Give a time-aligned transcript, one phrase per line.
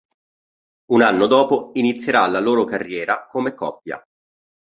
[0.93, 4.03] Un anno dopo inizierà la loro carriera come coppia.